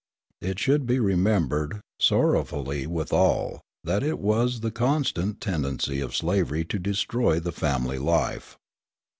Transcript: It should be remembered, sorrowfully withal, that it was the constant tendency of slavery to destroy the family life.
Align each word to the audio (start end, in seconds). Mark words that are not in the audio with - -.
It 0.41 0.57
should 0.57 0.87
be 0.87 0.97
remembered, 0.99 1.79
sorrowfully 1.99 2.87
withal, 2.87 3.61
that 3.83 4.01
it 4.01 4.17
was 4.17 4.61
the 4.61 4.71
constant 4.71 5.39
tendency 5.39 5.99
of 6.01 6.15
slavery 6.15 6.65
to 6.65 6.79
destroy 6.79 7.39
the 7.39 7.51
family 7.51 7.99
life. 7.99 8.57